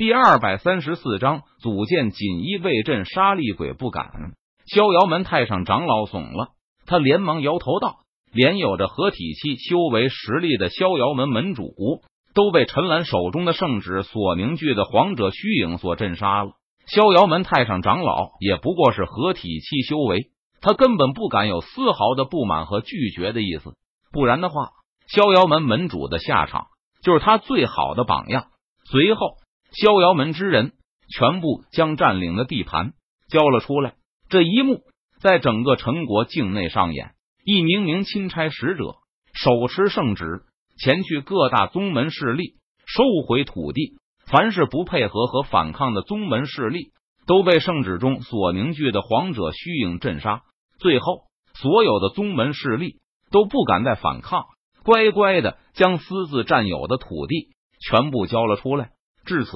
[0.00, 4.32] 第二百三十四章，组建锦衣卫镇杀厉鬼不敢。
[4.64, 6.52] 逍遥门太上长老怂了，
[6.86, 7.96] 他连忙摇头道
[8.32, 11.74] ：“连有着合体期修为实力的逍遥门门主，
[12.32, 16.52] 都被陈兰手中的圣旨所凝聚的皇者虚影所镇杀了。
[16.86, 20.30] 逍遥门太上长老也不过是合体期修为，
[20.62, 23.74] 他根本不敢有丝毫的不满和拒绝的意思。
[24.10, 24.70] 不然的话，
[25.08, 26.68] 逍遥门门主的下场
[27.02, 28.46] 就是他最好的榜样。”
[28.90, 29.34] 随后。
[29.72, 30.72] 逍遥门之人
[31.08, 32.92] 全部将占领的地盘
[33.28, 33.94] 交了出来。
[34.28, 34.82] 这一幕
[35.20, 37.12] 在整个陈国境内上演。
[37.42, 38.96] 一名名钦差使者
[39.32, 40.42] 手持圣旨，
[40.78, 43.96] 前去各大宗门势力收回土地。
[44.26, 46.92] 凡是不配合和反抗的宗门势力，
[47.26, 50.42] 都被圣旨中所凝聚的皇者虚影镇杀。
[50.78, 51.22] 最后，
[51.54, 53.00] 所有的宗门势力
[53.32, 54.44] 都不敢再反抗，
[54.84, 57.48] 乖乖的将私自占有的土地
[57.80, 58.90] 全部交了出来。
[59.24, 59.50] 至此，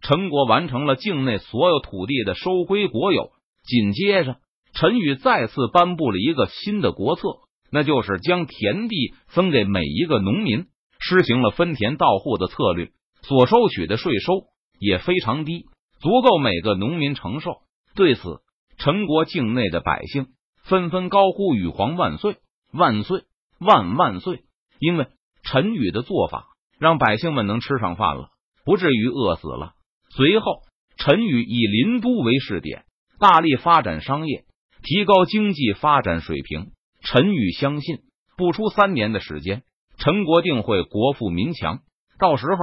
[0.00, 3.30] 陈国完成了境内所有土地的收归国有。
[3.64, 4.36] 紧接着，
[4.72, 7.22] 陈宇再次颁布了一个新的国策，
[7.70, 10.66] 那就是将田地分给每一个农民，
[10.98, 12.90] 实行了分田到户的策略。
[13.22, 14.44] 所收取的税收
[14.78, 15.66] 也非常低，
[16.00, 17.56] 足够每个农民承受。
[17.94, 18.40] 对此，
[18.78, 20.28] 陈国境内的百姓
[20.62, 22.36] 纷纷高呼“羽皇万岁，
[22.72, 23.24] 万岁，
[23.58, 24.44] 万万岁”！
[24.78, 25.08] 因为
[25.42, 26.46] 陈宇的做法，
[26.78, 28.30] 让百姓们能吃上饭了。
[28.68, 29.72] 不至于饿死了。
[30.14, 30.60] 随后，
[30.98, 32.84] 陈宇以林都为试点，
[33.18, 34.44] 大力发展商业，
[34.82, 36.72] 提高经济发展水平。
[37.00, 38.00] 陈宇相信，
[38.36, 39.62] 不出三年的时间，
[39.96, 41.78] 陈国定会国富民强。
[42.18, 42.56] 到时候，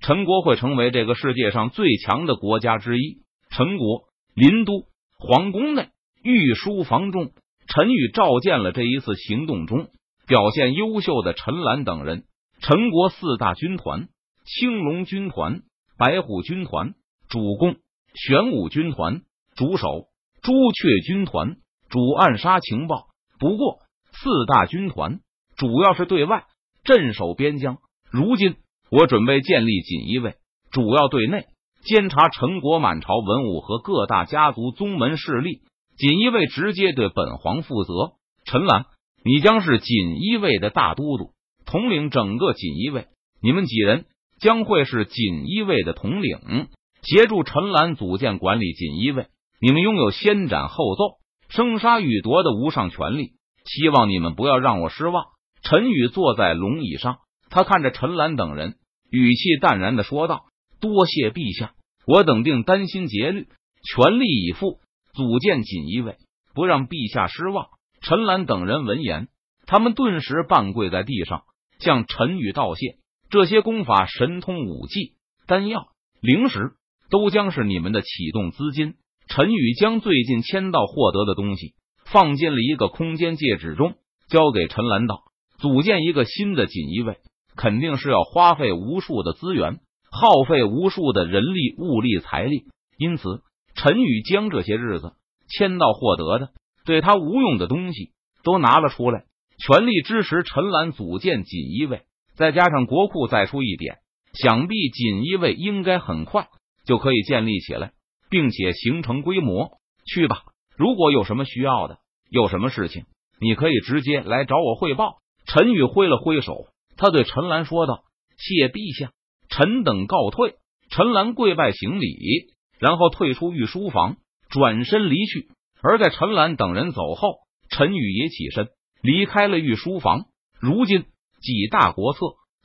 [0.00, 3.24] 陈国会成为这个世界上最强的国家之一。
[3.50, 4.02] 陈国
[4.36, 4.84] 林都
[5.18, 5.88] 皇宫内
[6.22, 7.32] 御书房中，
[7.66, 9.88] 陈宇召见了这一次行动中
[10.28, 12.26] 表现优秀的陈兰等人。
[12.60, 14.06] 陈国四大军团。
[14.48, 15.60] 青龙军团、
[15.98, 16.94] 白虎军团、
[17.28, 17.76] 主攻
[18.14, 19.20] 玄武军团、
[19.54, 20.06] 主守
[20.40, 21.56] 朱雀军团、
[21.90, 23.08] 主暗杀情报。
[23.38, 25.20] 不过，四大军团
[25.56, 26.44] 主要是对外
[26.82, 27.76] 镇守边疆。
[28.10, 28.56] 如今，
[28.90, 30.36] 我准备建立锦衣卫，
[30.70, 31.44] 主要对内
[31.84, 35.60] 监察陈国满朝文武和各大家族宗门势力。
[35.98, 38.12] 锦衣卫直接对本皇负责。
[38.46, 38.86] 陈兰，
[39.24, 41.32] 你将是锦衣卫的大都督，
[41.66, 43.08] 统领整个锦衣卫。
[43.42, 44.06] 你们几人？
[44.40, 46.68] 将会是锦衣卫的统领，
[47.02, 49.26] 协助陈兰组建管理锦衣卫。
[49.60, 51.18] 你们拥有先斩后奏、
[51.48, 53.32] 生杀予夺的无上权力，
[53.64, 55.24] 希望你们不要让我失望。
[55.62, 57.18] 陈宇坐在龙椅上，
[57.50, 58.76] 他看着陈兰等人，
[59.10, 60.44] 语气淡然的说道
[60.80, 61.72] ：“多谢陛下，
[62.06, 63.48] 我等定担心竭虑，
[63.82, 64.78] 全力以赴
[65.14, 66.16] 组建锦衣卫，
[66.54, 67.66] 不让陛下失望。”
[68.00, 69.26] 陈兰等人闻言，
[69.66, 71.42] 他们顿时半跪在地上，
[71.80, 72.98] 向陈宇道谢。
[73.30, 75.12] 这些功法、神通、武技、
[75.46, 75.88] 丹药、
[76.22, 76.72] 灵石，
[77.10, 78.94] 都将是你们的启动资金。
[79.28, 81.74] 陈宇将最近签到获得的东西
[82.06, 83.96] 放进了一个空间戒指中，
[84.30, 85.24] 交给陈兰道
[85.60, 87.18] ：“组建一个新的锦衣卫，
[87.54, 89.80] 肯定是要花费无数的资源，
[90.10, 92.64] 耗费无数的人力、物力、财力。
[92.96, 93.42] 因此，
[93.74, 95.12] 陈宇将这些日子
[95.50, 96.48] 签到获得的
[96.86, 98.12] 对他无用的东西
[98.42, 99.26] 都拿了出来，
[99.58, 102.04] 全力支持陈兰组建锦衣卫。”
[102.38, 103.96] 再加上国库再出一点，
[104.32, 106.46] 想必锦衣卫应该很快
[106.86, 107.90] 就可以建立起来，
[108.30, 109.72] 并且形成规模。
[110.06, 110.44] 去吧，
[110.76, 111.98] 如果有什么需要的，
[112.30, 113.06] 有什么事情，
[113.40, 115.16] 你可以直接来找我汇报。
[115.46, 118.04] 陈宇挥了挥手，他对陈兰说道
[118.38, 119.10] ：“谢陛下。”
[119.50, 120.54] 臣等告退。
[120.90, 124.16] 陈兰跪拜行礼，然后退出御书房，
[124.48, 125.48] 转身离去。
[125.82, 127.38] 而在陈兰等人走后，
[127.68, 128.68] 陈宇也起身
[129.02, 130.26] 离开了御书房。
[130.60, 131.04] 如今。
[131.40, 132.20] 几大国策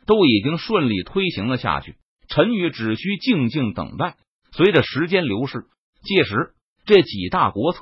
[0.06, 1.96] 都已经顺利推行了下去，
[2.28, 4.16] 陈宇只需静静等待。
[4.52, 5.66] 随着时间流逝，
[6.04, 6.54] 届时
[6.86, 7.80] 这几大国策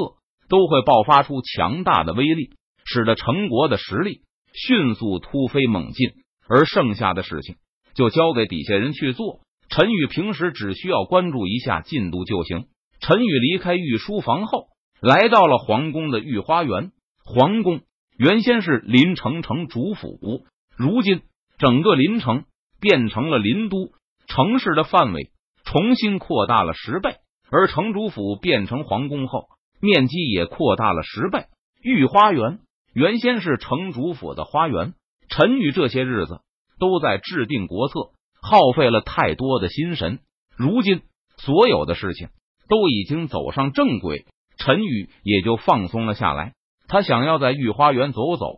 [0.50, 2.52] 都会爆发出强大的威力，
[2.86, 4.22] 使得陈国的实力
[4.54, 6.12] 迅速突飞猛进。
[6.48, 7.56] 而剩下的事情
[7.94, 12.66] 就交给底下人去做，陈宇平时只需要关注一下进度就行。
[13.00, 14.68] 陈宇离开御书房后，
[15.02, 16.92] 来到了皇宫的御花园。
[17.24, 17.82] 皇宫
[18.18, 20.44] 原先是林城城主府。
[20.82, 21.22] 如今，
[21.60, 22.46] 整个临城
[22.80, 23.92] 变成了林都
[24.26, 25.30] 城市的范围
[25.64, 27.18] 重新扩大了十倍，
[27.52, 29.46] 而城主府变成皇宫后，
[29.80, 31.46] 面积也扩大了十倍。
[31.84, 32.62] 御花园
[32.96, 34.96] 原先是城主府的花园，
[35.30, 36.40] 陈宇这些日子
[36.80, 38.00] 都在制定国策，
[38.42, 40.18] 耗费了太多的心神。
[40.58, 41.04] 如今，
[41.38, 42.30] 所有的事情
[42.68, 44.26] 都已经走上正轨，
[44.58, 46.54] 陈宇也就放松了下来。
[46.88, 48.56] 他想要在御花园走走，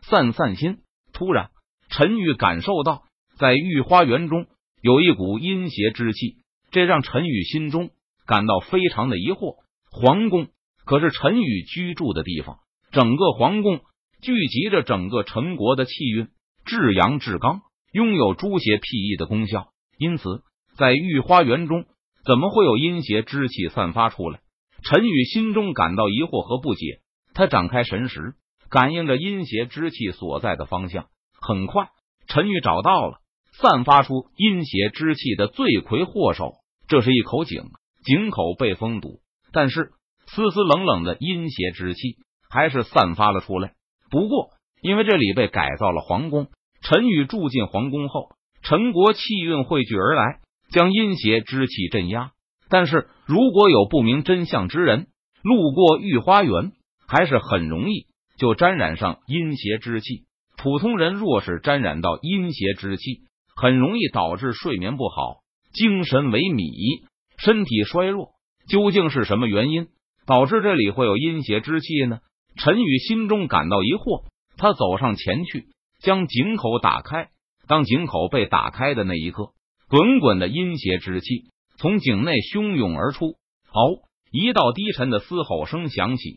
[0.00, 0.78] 散散心。
[1.12, 1.50] 突然，
[1.88, 3.04] 陈宇感受到
[3.38, 4.46] 在御花园中
[4.80, 6.36] 有一股阴邪之气
[6.70, 7.90] 这让陈宇心中
[8.26, 9.56] 感到非常的疑惑。
[9.90, 10.48] 皇宫
[10.84, 12.58] 可是陈宇居住的地方，
[12.92, 13.80] 整个皇宫
[14.22, 16.28] 聚集着整个陈国的气运，
[16.64, 17.62] 至阳至刚，
[17.92, 19.68] 拥有诸邪辟易的功效。
[19.98, 20.42] 因此，
[20.76, 21.84] 在御花园中，
[22.24, 24.40] 怎么会有阴邪之气散发出来？
[24.82, 27.00] 陈宇心中感到疑惑和不解。
[27.34, 28.34] 他展开神识，
[28.70, 31.06] 感应着阴邪之气所在的方向。
[31.40, 31.88] 很快，
[32.26, 33.18] 陈宇找到了
[33.60, 36.54] 散发出阴邪之气的罪魁祸首。
[36.88, 37.64] 这是一口井，
[38.04, 39.20] 井口被封堵，
[39.52, 39.90] 但是
[40.26, 42.16] 丝丝冷冷的阴邪之气
[42.50, 43.72] 还是散发了出来。
[44.10, 44.50] 不过，
[44.80, 46.48] 因为这里被改造了皇宫，
[46.82, 48.30] 陈宇住进皇宫后，
[48.62, 50.40] 陈国气运汇聚而来，
[50.70, 52.32] 将阴邪之气镇压。
[52.70, 55.08] 但是如果有不明真相之人
[55.42, 56.72] 路过御花园，
[57.06, 58.06] 还是很容易
[58.38, 60.27] 就沾染上阴邪之气。
[60.60, 63.22] 普通人若是沾染到阴邪之气，
[63.54, 65.36] 很容易导致睡眠不好、
[65.72, 67.06] 精神萎靡、
[67.38, 68.30] 身体衰弱。
[68.68, 69.86] 究竟是什么原因
[70.26, 72.18] 导致这里会有阴邪之气呢？
[72.56, 74.24] 陈宇心中感到疑惑，
[74.56, 75.68] 他走上前去，
[76.02, 77.28] 将井口打开。
[77.68, 79.52] 当井口被打开的那一刻，
[79.88, 81.44] 滚滚的阴邪之气
[81.78, 83.36] 从井内汹涌而出。
[83.70, 84.02] 嗷！
[84.32, 86.30] 一道低沉的嘶吼声响起，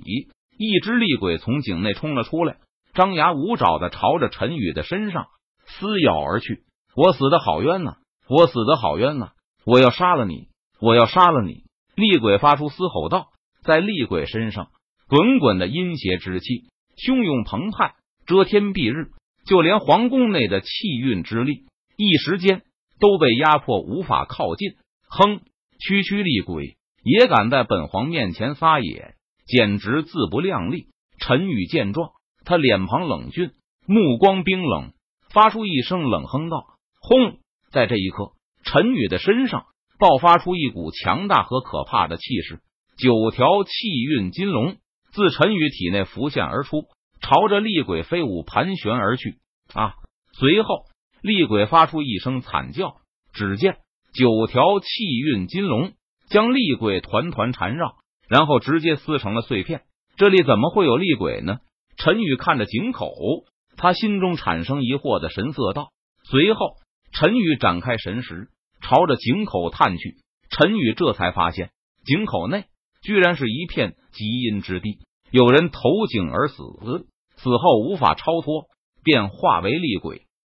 [0.57, 2.57] 一只厉鬼从井内冲了出来。
[2.93, 5.27] 张牙舞爪的朝着陈宇的身上
[5.65, 6.63] 撕咬而去，
[6.95, 7.95] 我死的好冤呐！
[8.27, 9.31] 我死的好冤呐！
[9.65, 10.49] 我要杀了你！
[10.79, 11.63] 我要杀了你！
[11.95, 13.27] 厉鬼发出嘶吼道，
[13.63, 14.69] 在厉鬼身上，
[15.07, 16.65] 滚滚的阴邪之气
[16.97, 17.95] 汹涌澎湃，
[18.25, 19.11] 遮天蔽日，
[19.45, 20.67] 就连皇宫内的气
[20.99, 21.65] 运之力，
[21.95, 22.63] 一时间
[22.99, 24.71] 都被压迫，无法靠近。
[25.07, 25.41] 哼，
[25.79, 29.15] 区区厉鬼也敢在本皇面前撒野，
[29.45, 30.87] 简直自不量力！
[31.19, 32.11] 陈宇见状。
[32.51, 33.51] 他脸庞冷峻，
[33.87, 34.91] 目光冰冷，
[35.33, 36.65] 发出一声冷哼道
[36.99, 37.37] ：“轰！”
[37.71, 38.33] 在这一刻，
[38.65, 39.67] 陈宇的身上
[39.97, 42.59] 爆发出一股强大和可怕的气势，
[42.97, 43.71] 九条气
[44.03, 44.75] 运金龙
[45.13, 46.83] 自陈宇体内浮现而出，
[47.21, 49.37] 朝着厉鬼飞舞盘旋而去。
[49.73, 49.93] 啊！
[50.33, 50.87] 随后，
[51.21, 52.97] 厉鬼发出一声惨叫，
[53.31, 53.77] 只见
[54.13, 55.93] 九条气运金龙
[56.27, 57.95] 将厉鬼团团缠绕，
[58.27, 59.83] 然后直接撕成了碎片。
[60.17, 61.59] 这里怎么会有厉鬼呢？
[62.03, 63.13] 陈宇看着井口，
[63.77, 65.91] 他心中产生疑惑的神色道。
[66.23, 66.77] 随后，
[67.13, 68.49] 陈宇展开神识，
[68.81, 70.15] 朝着井口探去。
[70.49, 71.69] 陈宇这才发现，
[72.03, 72.65] 井口内
[73.03, 74.97] 居然是一片极阴之地，
[75.29, 76.55] 有人投井而死，
[77.37, 78.65] 死后无法超脱，
[79.03, 80.23] 便化为厉鬼。